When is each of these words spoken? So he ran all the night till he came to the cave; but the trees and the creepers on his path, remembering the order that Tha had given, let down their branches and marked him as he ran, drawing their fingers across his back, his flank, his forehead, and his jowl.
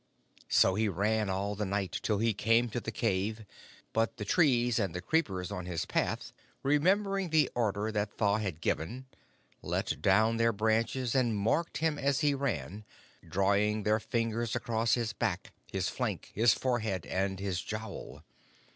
So 0.49 0.73
he 0.73 0.89
ran 0.89 1.29
all 1.29 1.53
the 1.53 1.63
night 1.63 1.99
till 2.01 2.17
he 2.17 2.33
came 2.33 2.69
to 2.69 2.79
the 2.79 2.91
cave; 2.91 3.45
but 3.93 4.17
the 4.17 4.25
trees 4.25 4.79
and 4.79 4.95
the 4.95 4.99
creepers 5.01 5.51
on 5.51 5.67
his 5.67 5.85
path, 5.85 6.33
remembering 6.63 7.29
the 7.29 7.51
order 7.53 7.91
that 7.91 8.17
Tha 8.17 8.39
had 8.39 8.61
given, 8.61 9.05
let 9.61 10.01
down 10.01 10.37
their 10.37 10.53
branches 10.53 11.13
and 11.13 11.37
marked 11.37 11.77
him 11.77 11.99
as 11.99 12.21
he 12.21 12.33
ran, 12.33 12.83
drawing 13.29 13.83
their 13.83 13.99
fingers 13.99 14.55
across 14.55 14.95
his 14.95 15.13
back, 15.13 15.53
his 15.71 15.87
flank, 15.87 16.31
his 16.33 16.55
forehead, 16.55 17.05
and 17.05 17.39
his 17.39 17.61
jowl. 17.61 18.23